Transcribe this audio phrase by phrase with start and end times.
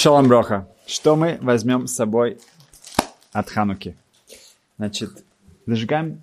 [0.00, 0.66] Шалом Броха.
[0.86, 2.38] Что мы возьмем с собой
[3.32, 3.98] от Хануки?
[4.78, 5.26] Значит,
[5.66, 6.22] зажигаем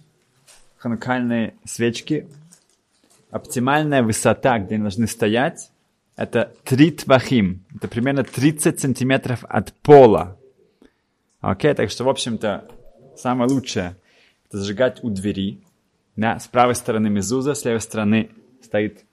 [0.78, 2.28] ханукальные свечки.
[3.30, 5.70] Оптимальная высота, где они должны стоять,
[6.16, 7.64] это 3 твахим.
[7.76, 10.40] Это примерно 30 сантиметров от пола.
[11.42, 12.68] Окей, так что, в общем-то,
[13.16, 13.96] самое лучшее
[14.48, 15.62] это зажигать у двери.
[16.16, 18.32] Да, с правой стороны мезуза, с левой стороны
[18.64, 19.06] стоит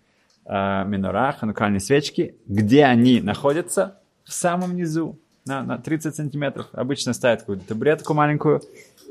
[0.47, 2.37] э, минора, ханукальные свечки.
[2.47, 4.01] Где они находятся?
[4.25, 6.69] В самом низу, на, на 30 сантиметров.
[6.73, 8.63] Обычно ставят какую-то табуретку маленькую,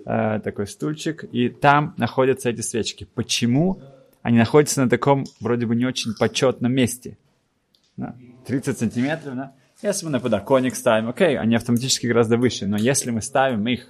[0.05, 3.07] э, такой стульчик, и там находятся эти свечки.
[3.13, 3.81] Почему
[4.21, 7.17] они находятся на таком вроде бы не очень почетном месте?
[7.97, 8.15] Да?
[8.47, 9.53] 30 сантиметров, да?
[9.81, 13.89] Если мы на подоконник ставим, окей, они автоматически гораздо выше, но если мы ставим их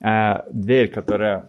[0.00, 1.48] э, дверь, которая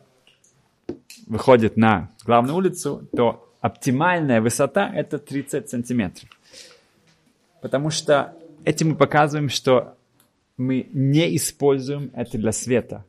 [1.25, 6.29] выходит на главную улицу, то оптимальная высота это 30 сантиметров.
[7.61, 9.97] Потому что этим мы показываем, что
[10.57, 13.05] мы не используем это для света.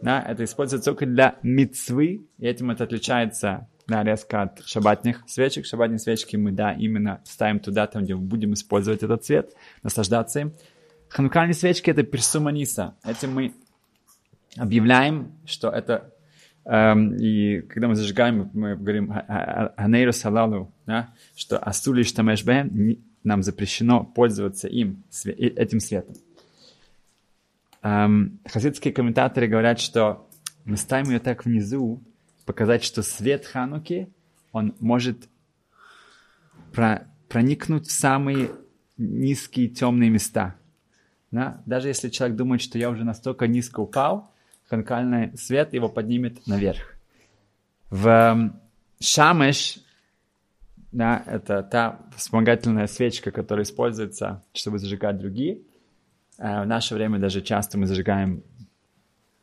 [0.00, 5.66] Да, это используется только для мицвы, и этим это отличается да, резко от шабатных свечек.
[5.66, 10.40] Шабатные свечки мы, да, именно ставим туда, там, где мы будем использовать этот цвет, наслаждаться
[10.40, 10.52] им.
[11.08, 12.94] Ханукальные свечки— это персуманиса.
[13.04, 13.54] Этим мы
[14.56, 16.12] объявляем, что это...
[16.64, 19.12] Эм, и когда мы зажигаем, мы говорим
[19.76, 22.42] «Анейру салалу», да, что «Асули штамеш
[23.24, 26.14] нам запрещено пользоваться им, этим светом.
[27.82, 30.28] Эм, хасидские комментаторы говорят, что
[30.64, 32.02] мы ставим ее так внизу,
[32.46, 34.08] показать, что свет Хануки,
[34.52, 35.28] он может
[36.72, 38.50] про, проникнуть в самые
[38.96, 40.56] низкие темные места.
[41.30, 41.62] Да?
[41.66, 44.30] Даже если человек думает, что я уже настолько низко упал,
[44.68, 46.94] ханкальный свет его поднимет наверх.
[47.90, 48.60] В эм,
[49.00, 49.83] Шамеш,
[50.94, 55.58] да, это та вспомогательная свечка, которая используется, чтобы зажигать другие–
[56.38, 58.42] Э, в наше время даже часто мы зажигаем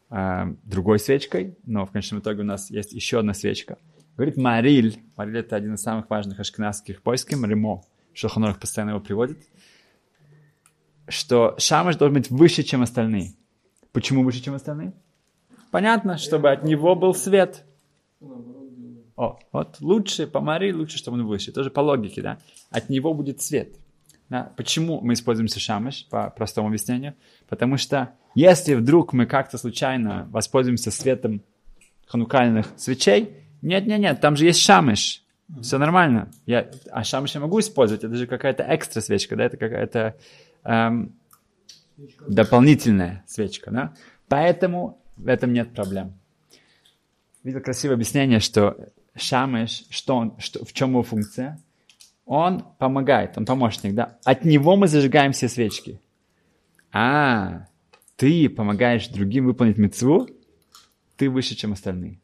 [0.09, 3.77] э, другой свечкой, но в конечном итоге у нас есть еще одна свечка.
[4.17, 7.83] Говорит Мариль, Мариль это один из самых важных ашкенадских поисков, Римо,
[8.13, 9.37] Шелхонорах постоянно его приводит,
[11.07, 13.33] что шамаш должен быть выше, чем остальные.
[13.93, 14.93] Почему выше, чем остальные?
[15.71, 17.63] Понятно, чтобы от него был свет.
[19.21, 21.51] О, вот лучше по Марии, лучше, чтобы он выше.
[21.51, 22.39] Тоже по логике, да?
[22.71, 23.75] От него будет свет.
[24.29, 24.51] Да?
[24.57, 27.13] Почему мы используем шамыш, по простому объяснению?
[27.47, 31.43] Потому что если вдруг мы как-то случайно воспользуемся светом
[32.07, 35.23] ханукальных свечей, нет-нет-нет, там же есть шамыш,
[35.61, 36.31] все нормально.
[36.47, 40.17] Я, а шамыш я могу использовать, это же какая-то экстра свечка, да, это какая-то
[40.63, 41.13] эм,
[42.27, 43.93] дополнительная свечка, да.
[44.27, 46.15] Поэтому в этом нет проблем.
[47.43, 48.77] Видел красивое объяснение, что
[49.15, 51.59] шамыш, что он, что, в чем его функция–
[52.33, 54.17] он помогает, он помощник, да.
[54.23, 55.99] От него мы зажигаем все свечки.
[56.93, 57.67] А,
[58.15, 60.29] ты помогаешь другим выполнить мецву,
[61.17, 62.21] ты выше, чем остальные.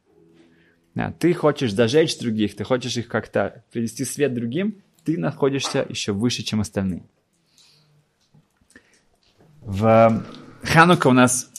[0.94, 6.12] Да, ты хочешь зажечь других, ты хочешь их как-то привести свет другим, ты находишься еще
[6.12, 7.02] выше, чем остальные.
[9.60, 10.24] В
[10.62, 11.50] Ханука у нас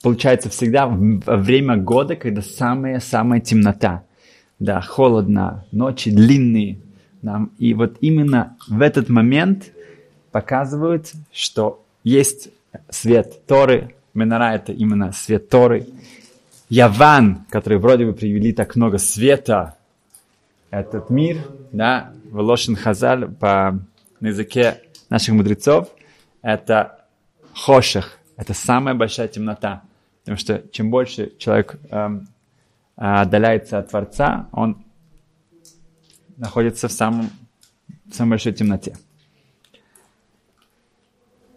[0.00, 4.05] получается всегда время года, когда самая-самая темнота.
[4.58, 6.78] Да, холодно, ночи длинные,
[7.22, 7.52] нам.
[7.58, 9.72] И вот именно в этот момент
[10.30, 12.50] показывают, что есть
[12.88, 13.94] свет Торы.
[14.14, 15.86] Минора это именно свет Торы.
[16.68, 19.76] Яван, который вроде бы привели так много света,
[20.70, 21.38] этот мир,
[21.72, 23.78] да, в Лошен Хазаль по
[24.20, 25.88] на языке наших мудрецов,
[26.42, 27.04] это
[27.54, 29.82] хоших, это самая большая темнота.
[30.20, 32.28] Потому что чем больше человек эм,
[32.96, 34.84] отдаляется от Творца, он
[36.36, 37.30] находится в, самом,
[38.06, 38.96] в самой большой темноте.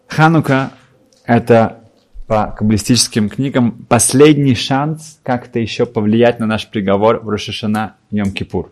[0.06, 0.72] Ханука–
[1.24, 1.80] это
[2.26, 8.70] по каббалистическим книгам последний шанс как-то еще повлиять на наш приговор в Рошашана Йом-Кипур.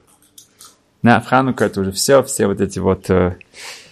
[1.02, 3.36] На, Ханука это уже все, все вот эти вот э,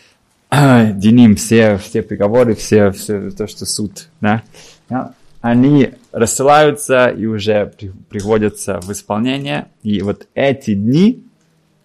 [0.51, 4.43] э, диним, все, все приговоры, все, все то, что суд, да,
[5.47, 9.69] они рассылаются и уже при, приводятся в исполнение.
[9.83, 11.25] И вот эти дни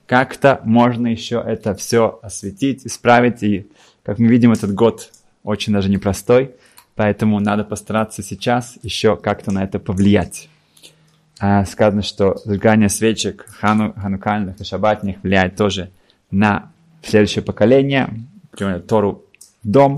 [0.07, 3.43] как-то можно еще это все осветить, исправить.
[3.43, 3.67] И,
[4.03, 5.11] как мы видим, этот год
[5.43, 6.55] очень даже непростой,
[6.95, 10.49] поэтому надо постараться сейчас еще как-то на это повлиять.
[11.39, 15.91] А, сказано, что зажигание свечек хану, ханукальных и шабатных влияет тоже
[16.29, 16.71] на
[17.03, 18.09] следующее поколение,
[18.51, 19.25] например, Тору
[19.63, 19.97] дом,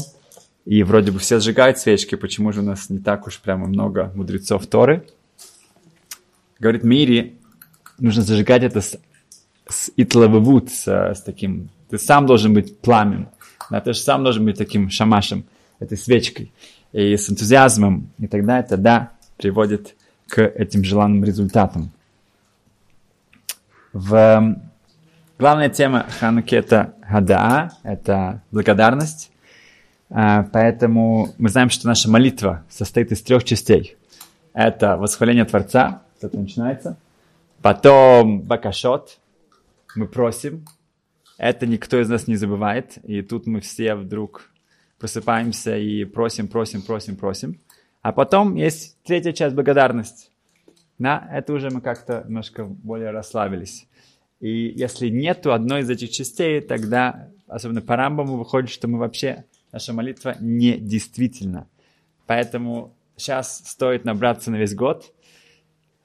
[0.65, 4.11] и вроде бы все сжигают свечки, почему же у нас не так уж прямо много
[4.15, 5.05] мудрецов Торы?
[6.59, 7.37] Говорит, Мири,
[7.99, 8.97] нужно зажигать это с
[9.67, 13.27] с итлавывут, с, с таким, ты сам должен быть пламен,
[13.69, 15.45] да, ты же сам должен быть таким шамашем.
[15.79, 16.51] этой свечкой
[16.91, 19.95] и с энтузиазмом, и тогда это, да, приводит
[20.27, 21.91] к этим желанным результатам.
[23.91, 24.57] В...
[25.39, 29.31] Главная тема Хануки это Хадаа, это благодарность.
[30.15, 33.97] А, поэтому мы знаем, что наша молитва состоит из трех частей.
[34.53, 36.97] Это восхваление Творца, это начинается.
[37.63, 39.17] Потом бакашот,
[39.95, 40.65] мы просим.
[41.39, 42.99] Это никто из нас не забывает.
[43.03, 44.51] И тут мы все вдруг
[44.99, 47.59] просыпаемся и просим, просим, просим, просим.
[48.03, 50.29] А потом есть третья часть благодарность.
[50.99, 53.87] Да, это уже мы как-то немножко более расслабились.
[54.39, 59.45] И если нету одной из этих частей, тогда, особенно по Рамбаму, выходит, что мы вообще,
[59.73, 61.67] наша молитва не действительна.
[62.25, 65.13] Поэтому сейчас стоит набраться на весь год,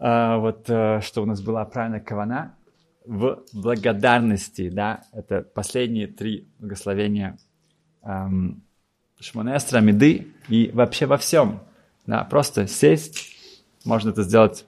[0.00, 2.56] а, вот, э, что у нас была правильная кавана,
[3.04, 7.38] в благодарности, да, это последние три благословения
[8.02, 8.62] эм,
[9.18, 11.60] Шмонестра, Меды и вообще во всем.
[12.06, 13.34] Да, просто сесть,
[13.86, 14.66] можно это сделать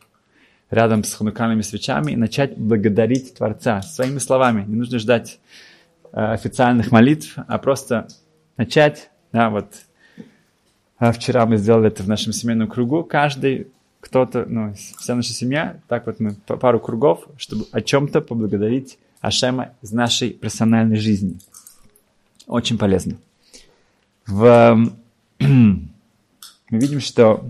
[0.71, 4.65] рядом с ханукальными свечами и начать благодарить Творца своими словами.
[4.65, 5.39] Не нужно ждать
[6.13, 8.09] э, официальных молитв, а просто
[8.61, 9.11] начать.
[9.33, 9.73] Да, вот
[10.99, 13.03] э, вчера мы сделали это в нашем семейном кругу.
[13.05, 13.69] Каждый,
[14.01, 19.71] кто-то, ну, вся наша семья, так вот мы пару кругов, чтобы о чем-то поблагодарить Ашема
[19.81, 21.39] из нашей персональной жизни.
[22.47, 23.17] Очень полезно.
[24.27, 24.77] В
[25.39, 25.89] мы
[26.71, 27.43] видим, что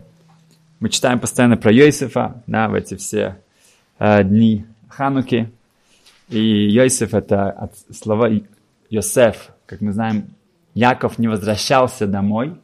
[0.78, 3.36] мы читаем постоянно про Йосифа, да, в эти все
[3.98, 5.50] э, дни Хануки.
[6.28, 8.30] И Йосиф это от слова
[8.90, 9.50] Йосеф.
[9.66, 10.28] Как мы знаем,
[10.74, 12.56] Яков не возвращался домой.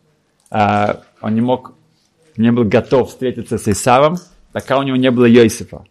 [0.51, 1.75] Э, он не мог,
[2.37, 4.17] не был готов встретиться с Исавом,
[4.53, 5.85] пока у него не было Йосифа.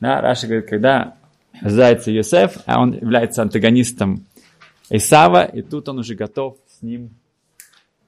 [0.00, 1.16] Да, Раша говорит, когда
[1.60, 4.26] рождается Йосеф, а он является антагонистом
[4.88, 7.10] Исава, и тут он уже готов с ним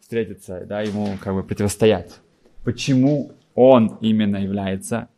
[0.01, 2.19] встретиться, да, ему как бы противостоять.
[2.65, 5.09] Почему он именно является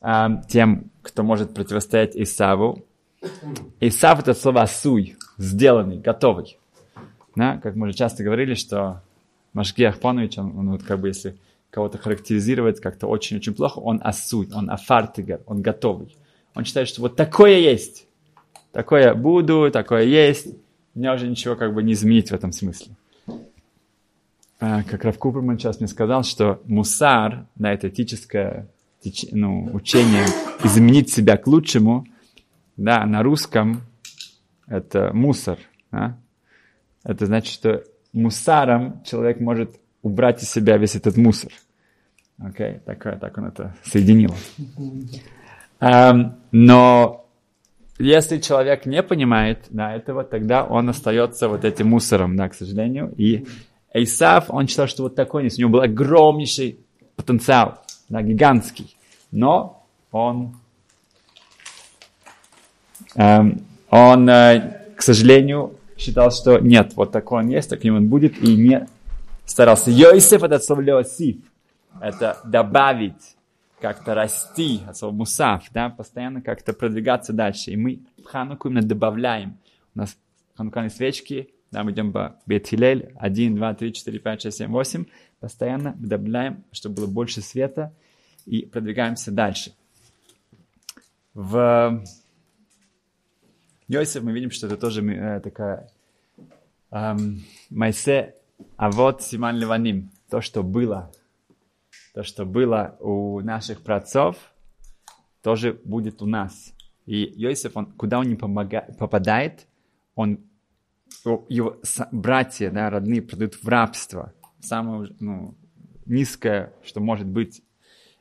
[0.00, 2.84] э, тем, кто может противостоять Исаву?
[3.80, 6.58] Исав это слово суй, сделанный, готовый.
[7.34, 7.58] Да?
[7.58, 9.02] Как мы уже часто говорили, что
[9.52, 11.36] Машги Ахпанович, он, он вот как бы если
[11.70, 16.16] кого-то характеризировать как-то очень-очень плохо, он асуй, он афартигер, он готовый.
[16.54, 18.06] Он считает, что вот такое есть,
[18.72, 20.48] такое буду, такое есть,
[20.94, 22.94] меня уже ничего как бы не изменить в этом смысле.
[24.60, 28.68] А, как Рав Куперман сейчас мне сказал, что мусар, да, это этическое
[29.32, 30.24] ну, учение
[30.62, 32.06] изменить себя к лучшему,
[32.76, 33.80] да, на русском
[34.66, 35.58] это мусор,
[35.90, 36.16] да?
[37.04, 37.82] Это значит, что
[38.12, 41.52] мусаром человек может убрать из себя весь этот мусор.
[42.38, 42.80] Окей, okay?
[42.80, 44.34] так, так он это соединил.
[45.80, 47.26] Um, но
[47.98, 53.12] если человек не понимает да, этого, тогда он остается вот этим мусором, да, к сожалению,
[53.16, 53.46] и
[53.92, 55.58] Эйсав, он считал, что вот такой есть.
[55.58, 56.78] У него был огромнейший
[57.16, 58.96] потенциал, да, гигантский.
[59.30, 60.56] Но он,
[63.14, 68.42] эм, он, э, к сожалению, считал, что нет, вот такой он есть, таким он будет,
[68.42, 68.88] и не
[69.46, 69.90] старался.
[69.90, 71.36] Йосиф, это слово Леосиф,
[72.00, 73.36] это добавить,
[73.80, 77.72] как-то расти, от слова мусав, да, постоянно как-то продвигаться дальше.
[77.72, 79.58] И мы Хануку именно добавляем.
[79.94, 80.16] У нас
[80.56, 85.04] ханукальные свечки, да, мы идем по Бетхилель, 1, 2, 3, 4, 5, 6, 7, 8,
[85.40, 87.92] постоянно добавляем, чтобы было больше света,
[88.46, 89.72] и продвигаемся дальше.
[91.34, 92.04] В
[93.88, 95.90] Йосиф мы видим, что это тоже э, такая
[96.92, 98.36] эм, Майсе,
[98.76, 101.12] а вот Симан Ливаним, то, что было,
[102.14, 104.36] то, что было у наших праотцов,
[105.42, 106.72] тоже будет у нас.
[107.06, 109.66] И Йосиф, он, куда он не помогает, попадает,
[110.14, 110.38] он
[111.48, 111.76] его
[112.12, 114.32] братья, да, родные продают в рабство.
[114.60, 115.56] Самое ну,
[116.06, 117.62] низкое, что может быть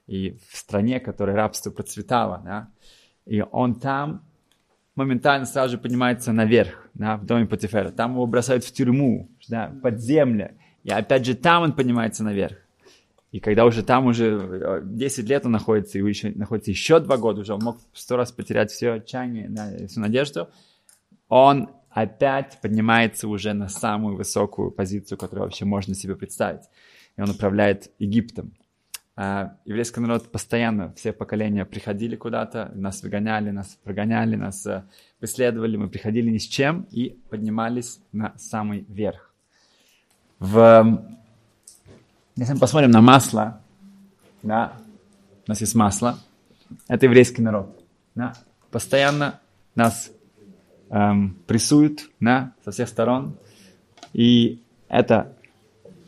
[0.07, 2.41] и в стране, которая рабство процветало.
[2.43, 2.69] Да.
[3.25, 4.25] И он там
[4.95, 7.91] моментально сразу же поднимается наверх, да, в доме Патифера.
[7.91, 10.51] Там его бросают в тюрьму, да, под землю.
[10.83, 12.57] И опять же там он поднимается наверх.
[13.31, 17.41] И когда уже там уже 10 лет он находится, и еще, находится еще два года
[17.41, 20.49] уже, он мог сто раз потерять все отчаяние, да, всю надежду,
[21.29, 26.63] он опять поднимается уже на самую высокую позицию, которую вообще можно себе представить.
[27.15, 28.53] И он управляет Египтом.
[29.15, 34.83] А еврейский народ постоянно, все поколения приходили куда-то, нас выгоняли, нас прогоняли, нас э,
[35.19, 39.33] преследовали, мы приходили ни с чем и поднимались на самый верх.
[40.39, 41.03] В...
[42.37, 43.61] Если мы посмотрим на масло,
[44.43, 44.73] да,
[45.45, 46.17] у нас есть масло,
[46.87, 47.77] это еврейский народ.
[48.15, 48.33] Да,
[48.71, 49.39] постоянно
[49.75, 50.11] нас
[50.89, 53.37] эм, прессуют да, со всех сторон.
[54.13, 55.33] И это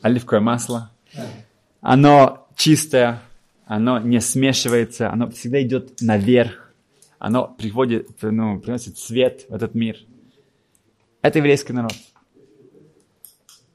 [0.01, 0.91] оливковое масло.
[1.81, 3.21] Оно чистое,
[3.65, 6.73] оно не смешивается, оно всегда идет наверх.
[7.19, 9.97] Оно приводит, ну, приносит свет в этот мир.
[11.21, 11.95] Это еврейский народ.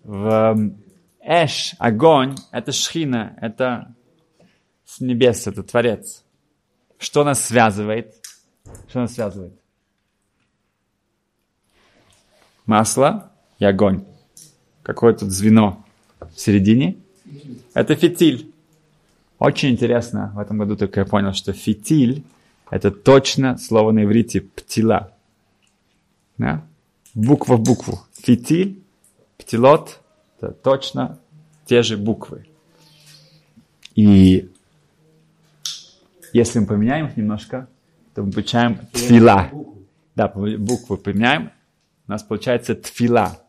[0.05, 0.73] В
[1.21, 3.95] Эш, огонь, это шхина, это
[4.85, 6.25] с небес, это Творец.
[6.99, 8.15] Что нас связывает?
[8.89, 9.53] Что нас связывает?
[12.67, 14.05] Масло и огонь.
[14.83, 15.85] Какое тут звено
[16.21, 16.97] в середине?
[17.75, 18.53] Это фитиль.
[19.39, 22.25] Очень интересно, в этом году только я понял, что фитиль–
[22.71, 25.13] это точно слово на иврите «птила».
[26.39, 26.65] Да?
[27.15, 28.01] Буква в букву.
[28.13, 28.83] Фитиль,
[29.37, 30.01] птилот–
[30.41, 31.19] это точно
[31.67, 32.47] те же буквы.
[33.95, 34.51] И
[36.33, 37.69] если мы поменяем их немножко,
[38.15, 39.51] то мы получаем тфила.
[40.17, 41.53] Да, буквы поменяем,
[42.07, 43.41] у нас получается тфила,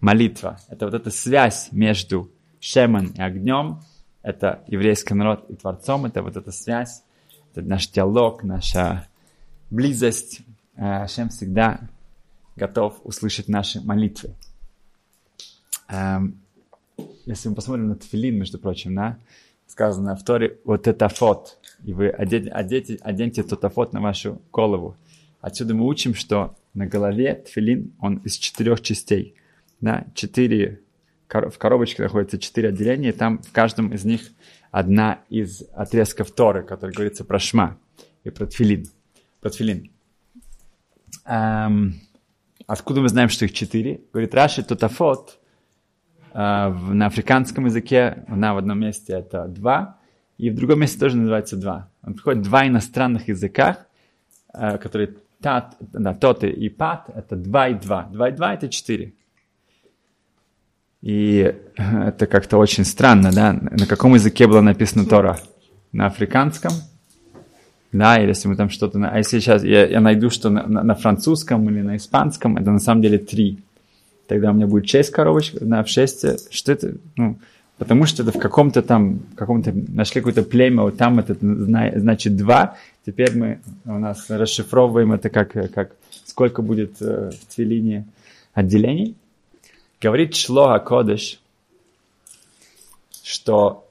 [0.00, 0.60] молитва.
[0.68, 3.80] Это вот эта связь между Шеман и огнем,
[4.22, 7.02] это еврейский народ и Творцом, это вот эта связь,
[7.52, 9.08] это наш диалог, наша
[9.70, 10.42] близость.
[10.76, 11.80] Э, Шем всегда
[12.56, 14.34] готов услышать наши молитвы.
[15.88, 16.40] Эм,
[17.24, 19.18] если мы посмотрим на тфилин, между прочим, да,
[19.66, 24.42] сказано в Торе, вот это фот, и вы оденьте, оденьте, оденьте тот афот на вашу
[24.52, 24.96] голову.
[25.40, 29.34] Отсюда мы учим, что на голове тфилин, он из четырех частей.
[29.80, 30.80] Да, четыре,
[31.28, 34.22] в коробочке находится четыре отделения, и там в каждом из них
[34.70, 37.78] одна из отрезков Торы, который говорится про шма
[38.24, 38.86] и про тфилин.
[39.40, 39.90] Про тфилин.
[41.24, 42.00] Эм,
[42.66, 44.00] откуда мы знаем, что их четыре?
[44.12, 45.38] Говорит Раши, тотафот
[46.32, 49.98] э, на африканском языке, на в одном месте это два,
[50.38, 51.90] и в другом месте тоже называется два.
[52.02, 53.86] Он приходит два иностранных языках,
[54.54, 58.04] э, которые тат, да, тот и пат, это два и два.
[58.04, 59.14] Два и два это четыре.
[61.02, 63.52] И это как-то очень странно, да?
[63.52, 65.38] На каком языке было написано Тора?
[65.92, 66.72] На африканском?
[67.92, 68.98] Да, или если мы там что-то...
[69.08, 72.70] А если сейчас я, я найду, что на, на, на французском или на испанском, это
[72.70, 73.60] на самом деле три.
[74.26, 76.52] Тогда у меня будет шесть коробочек, на шесть.
[76.52, 76.96] Что это?
[77.16, 77.38] Ну,
[77.78, 82.36] потому что это в каком-то там, в каком-то, нашли какое-то племя, вот там это значит
[82.36, 82.76] два.
[83.06, 85.92] Теперь мы у нас расшифровываем это как, как
[86.26, 88.06] сколько будет э, в твилине
[88.52, 89.16] отделений.
[90.00, 91.40] Говорит Шло Кодыш,
[93.24, 93.88] что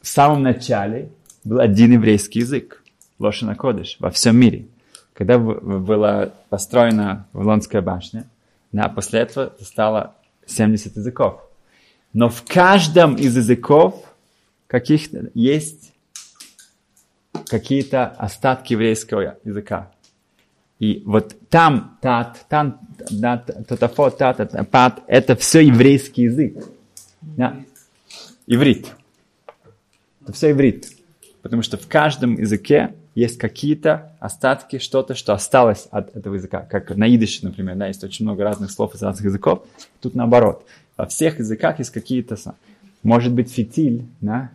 [0.00, 1.10] в самом начале
[1.42, 2.82] был один еврейский язык,
[3.18, 4.66] Лошана Кодыш, во всем мире.
[5.12, 8.26] Когда была построена Вавилонская башня,
[8.70, 10.14] да, после этого стало
[10.46, 11.42] 70 языков.
[12.12, 14.04] Но в каждом из языков
[14.68, 15.92] каких есть
[17.46, 19.90] какие-то остатки еврейского языка.
[20.80, 22.80] И вот там, тат, там,
[23.20, 26.64] тат, тотафо, тат, пат, это все еврейский язык.
[27.20, 27.60] Да?
[28.46, 28.88] Иврит.
[30.22, 30.88] Это все иврит.
[31.42, 36.60] Потому что в каждом языке есть какие-то остатки, что-то, что осталось от этого языка.
[36.60, 39.66] Как на идыше, например, да, есть очень много разных слов из разных языков.
[40.00, 40.64] Тут наоборот.
[40.96, 42.36] Во всех языках есть какие-то...
[43.02, 44.50] Может быть, фитиль, да?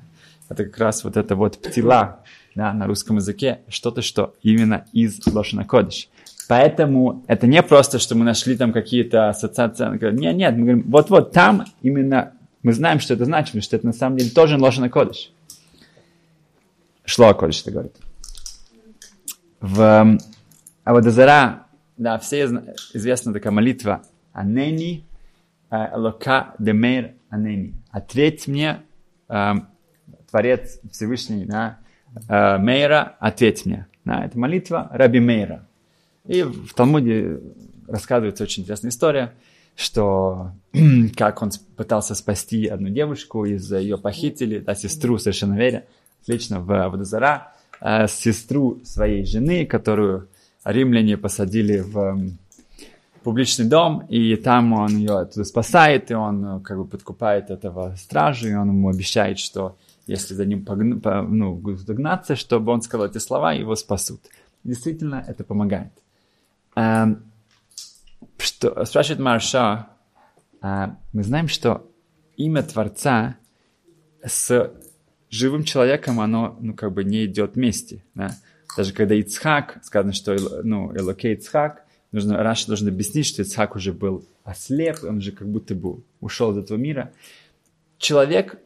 [0.49, 2.19] Это как раз вот это вот птила,
[2.55, 3.59] да, на русском языке.
[3.67, 6.09] Что-то, что именно из Лошана Кодыш.
[6.47, 9.85] Поэтому это не просто, что мы нашли там какие-то ассоциации.
[10.13, 12.33] Нет, нет, мы говорим, вот-вот там именно
[12.63, 15.31] мы знаем, что это значит, что это на самом деле тоже Лошана Кодыш.
[17.03, 17.95] Шло Кодыш, это говорит.
[19.59, 20.17] В
[20.83, 21.65] Авадазара,
[21.97, 22.45] да, все
[22.93, 25.05] известна такая молитва Анени
[25.71, 27.73] Лока Демейр Анени.
[27.89, 28.81] Ответь мне,
[29.29, 29.53] э,
[30.29, 31.84] Творец Всевышний, да, э,
[32.27, 33.87] Мейра, ответь мне.
[34.05, 35.67] Да, это молитва Раби Мейра.
[36.25, 37.39] И в Талмуде
[37.87, 39.33] рассказывается очень интересная история,
[39.75, 40.51] что
[41.15, 45.85] как он пытался спасти одну девушку, из ее похитили, да, сестру совершенно веря,
[46.27, 50.29] лично в Водозара, э, сестру своей жены, которую
[50.63, 52.31] римляне посадили в
[53.23, 57.95] публичный дом, и там он ее оттуда спасает, и он э, как бы подкупает этого
[57.97, 60.99] стража, и он ему обещает, что если за ним погн...
[60.99, 64.21] по, ну, гнаться, чтобы он сказал эти слова, его спасут.
[64.63, 65.91] Действительно, это помогает.
[66.75, 67.23] Эм,
[68.37, 69.87] что, спрашивает Марша,
[70.61, 71.89] э, мы знаем, что
[72.37, 73.37] имя Творца
[74.23, 74.71] с
[75.29, 78.31] живым человеком, оно, ну, как бы не идет вместе, да?
[78.77, 83.93] Даже когда Ицхак, сказано, что, ну, אלוקי יצחק, нужно, Раши должен объяснить, что Ицхак уже
[83.93, 87.13] был ослеп, он уже как будто бы ушел из этого мира.
[87.97, 88.59] Человек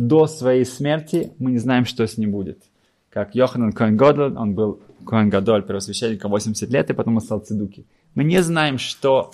[0.00, 2.62] до своей смерти, мы не знаем, что с ним будет.
[3.10, 7.84] Как Йоханан כהן גדול, он был כהן גדול, первосвященником 80 лет, и потом стал צדוקי.
[8.14, 9.30] Мы не знаем, что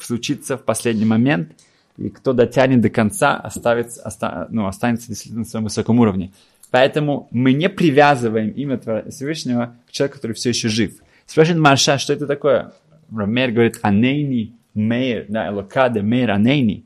[0.00, 1.52] случится в последний момент,
[1.96, 6.32] и кто дотянет до конца, оставится, оста, ну, останется действительно на своем высоком уровне.
[6.70, 10.92] Поэтому мы не привязываем имя Всевышнего к человеку, который все еще жив.
[11.26, 12.72] Спрашивает Марша, что это такое?
[13.14, 16.83] Рамер говорит, Анейни Мейр, да, Элока де Мейр Анейни.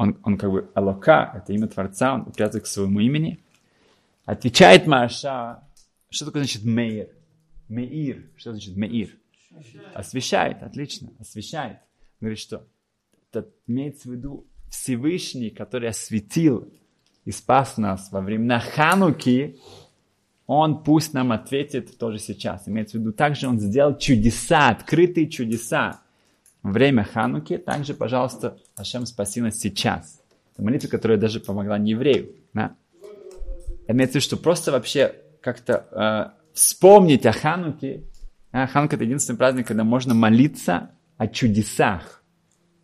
[0.00, 3.38] Он, он как бы Элока, это имя Творца, он привязывает к своему имени.
[4.24, 5.62] Отвечает Марша,
[6.08, 7.08] что такое значит Мейр?
[7.68, 9.10] Меир, что значит Меир?
[9.92, 11.80] Освещает, отлично, освещает.
[12.18, 12.66] Говорит, что
[13.30, 16.72] это имеется в виду Всевышний, который осветил
[17.26, 19.58] и спас нас во времена Хануки,
[20.46, 22.66] он пусть нам ответит тоже сейчас.
[22.66, 26.00] Имеется в виду, также он сделал чудеса, открытые чудеса
[26.62, 27.58] время Хануки.
[27.58, 30.20] Также, пожалуйста, Ашем спаси нас сейчас.
[30.54, 32.30] Это молитва, которая даже помогла не еврею.
[32.52, 32.74] Да?
[33.86, 38.02] Имеется в виду, что просто вообще как-то э, вспомнить о Хануке.
[38.52, 42.22] А, Ханука это единственный праздник, когда можно молиться о чудесах.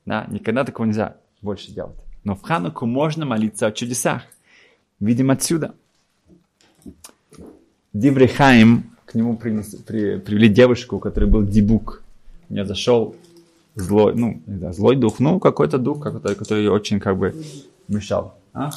[0.04, 0.26] Да?
[0.30, 1.96] Никогда такого нельзя больше делать.
[2.24, 4.22] Но в Хануку можно молиться о чудесах.
[4.98, 5.74] Видим отсюда.
[7.92, 12.02] Диврихаим, к нему принес, при, привели девушку, у которой был дебук.
[12.48, 13.16] У нее зашел
[13.76, 17.34] злой, ну, не знаю, злой дух, ну, какой-то дух, какой-то, который очень как бы
[17.88, 18.34] мешал.
[18.52, 18.70] А?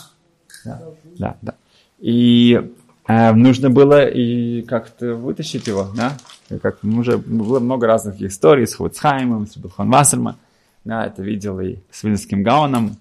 [0.65, 0.81] Да,
[1.17, 1.53] да, да.
[1.99, 2.61] И
[3.07, 6.17] э, нужно было и как-то вытащить его, да?
[6.49, 10.35] И как уже было много разных историй с Хуцхаймом, с Билхон Вассерман.
[10.83, 12.97] Да, это видел и с Вильнским Гауном,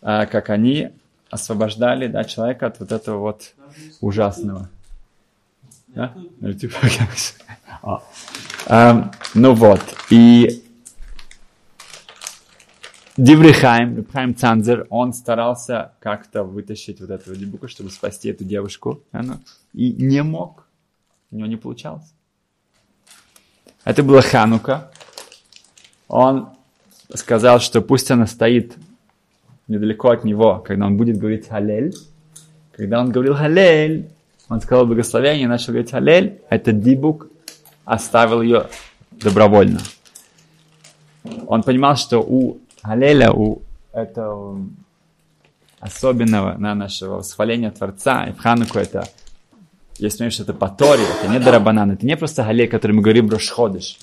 [0.00, 0.90] э, как они
[1.30, 3.52] освобождали да, человека от вот этого вот
[4.00, 4.68] ужасного.
[5.88, 6.14] Да?
[8.68, 9.10] А.
[9.34, 9.80] ну вот,
[10.10, 10.61] и
[13.16, 19.02] Диврихайм, Рибхайм Цанзер, он старался как-то вытащить вот этого дебука, чтобы спасти эту девушку.
[19.74, 20.66] И не мог.
[21.30, 22.14] У него не получалось.
[23.84, 24.90] Это была Ханука.
[26.08, 26.50] Он
[27.14, 28.76] сказал, что пусть она стоит
[29.68, 31.94] недалеко от него, когда он будет говорить Халель.
[32.72, 34.10] Когда он говорил Халель,
[34.48, 37.28] он сказал благословение, начал говорить Халель, этот дибук
[37.84, 38.68] оставил ее
[39.10, 39.80] добровольно.
[41.46, 44.60] Он понимал, что у Халеля, у этого
[45.78, 49.08] особенного на нашего восхваления Творца, и в Хануку это,
[49.98, 53.28] если что это по Торе, это не Дарабанан, это не просто Халель, который мы говорим
[53.28, 53.98] Рошходыш.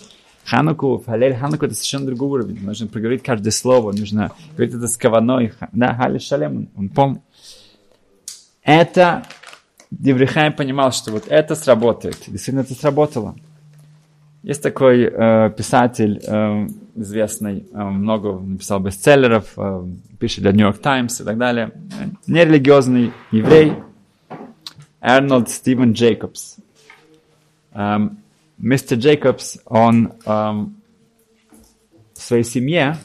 [0.46, 2.66] Хануку, Халель, Хануку это совершенно другой уровень.
[2.66, 5.54] Нужно проговорить каждое слово, нужно говорить это с каваной.
[5.72, 7.22] Да, Халель Шалем, он помнит.
[8.64, 9.24] Это
[9.92, 12.18] Деврихайм понимал, что вот это сработает.
[12.28, 13.36] Действительно, это сработало.
[14.42, 19.86] Есть такой э, писатель э, известный, э, много написал бестселлеров, э,
[20.18, 21.72] пишет для York Times и так далее.
[22.26, 23.74] Нерелигиозный еврей
[25.02, 26.58] Арнольд Стивен Джейкобс.
[27.74, 28.20] Эм,
[28.58, 30.76] мистер Джейкобс, он эм,
[32.14, 32.98] в своей семье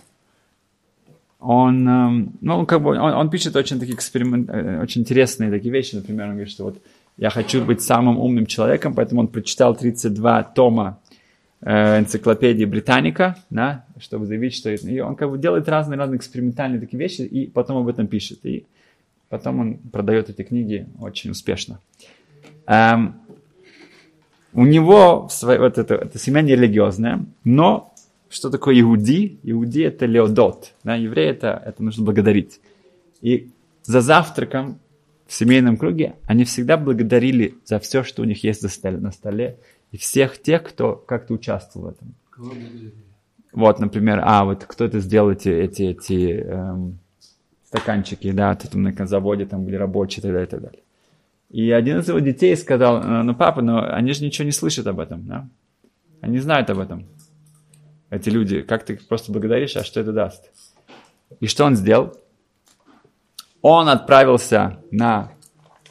[1.45, 5.71] он, эм, ну, как бы, он, он пишет очень такие эксперимент, э, очень интересные такие
[5.71, 6.79] вещи, например, он говорит, что вот
[7.19, 11.04] я хочу быть самым умным человеком, поэтому он прочитал 32 тома э,
[11.65, 17.23] энциклопедии Британика, да, чтобы заявить, что и он как бы делает разные-разные экспериментальные такие вещи,
[17.23, 18.67] и потом об этом пишет, и
[19.31, 21.81] потом он продает эти книги очень успешно.
[22.67, 23.17] Эм,
[24.53, 27.95] у него свой, вот это, это семья нерелигиозная, но
[28.29, 29.39] что такое иуди?
[29.43, 30.75] Иуди это леодот.
[30.83, 32.61] Да, еврей это, это нужно благодарить.
[33.23, 33.49] И
[33.85, 34.81] за завтраком
[35.27, 39.13] в семейном круге они всегда благодарили за все, что у них есть на столе, на
[39.13, 39.57] столе
[39.95, 42.15] и всех тех, кто как-то участвовал в этом.
[43.53, 46.99] Вот, например, а, вот кто-то сделал эти, эти, эти эм,
[47.63, 50.83] стаканчики, да, тут на заводе там были рабочие и так далее, и так далее.
[51.51, 54.89] И один из его детей сказал, «Э, ну, папа, ну, они же ничего не слышат
[54.89, 55.49] об этом, да?
[56.21, 57.07] Они знают об этом
[58.11, 60.51] эти люди, как ты просто благодаришь, а что это даст?
[61.39, 62.17] И что он сделал?
[63.63, 65.31] Он отправился на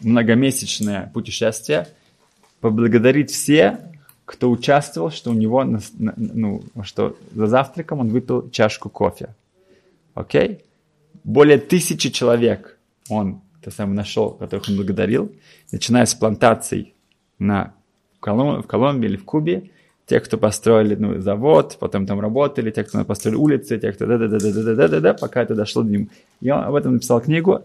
[0.01, 1.87] многомесячное путешествие,
[2.59, 3.92] поблагодарить все,
[4.25, 9.35] кто участвовал, что у него, ну, что за завтраком он выпил чашку кофе.
[10.13, 10.61] Окей?
[11.23, 12.77] Более тысячи человек
[13.09, 15.31] он то самое нашел, которых он благодарил,
[15.71, 16.93] начиная с плантаций
[17.39, 17.73] на,
[18.17, 19.69] в, Колум, в Колумбии или в Кубе,
[20.05, 25.13] те, кто построили ну, завод, потом там работали, те, кто построили улицы, те, кто да-да-да-да-да-да-да,
[25.13, 26.07] пока это дошло до него.
[26.41, 27.61] И он об этом написал книгу,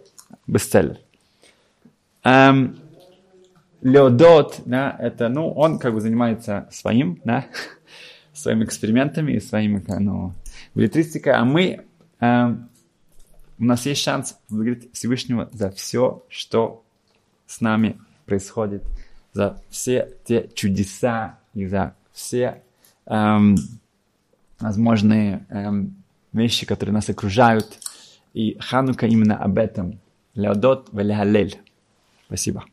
[0.46, 0.98] бестселлер.
[2.22, 2.78] Эм,
[3.80, 7.46] Леодот, да, это, ну, он как бы занимается своим, да,
[8.32, 10.34] своими экспериментами и своими, ну,
[10.74, 11.84] билетристикой, а мы,
[12.20, 12.68] эм,
[13.58, 16.84] у нас есть шанс поблагодарить Всевышнего за все, что
[17.46, 18.84] с нами происходит,
[19.32, 22.62] за все те чудеса и за все
[23.06, 23.56] эм,
[24.60, 27.78] возможные эм, вещи, которые нас окружают.
[28.34, 30.00] И Ханука именно об этом.
[30.34, 31.58] Леодот валялель.
[32.26, 32.64] Спасибо.